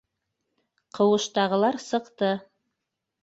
Ҡыуыштағылар 0.99 1.77
сыҡты. 1.83 2.31